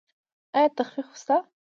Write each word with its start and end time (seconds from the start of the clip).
ایا 0.57 0.69
تخفیف 0.77 1.09
شته؟ 1.21 1.35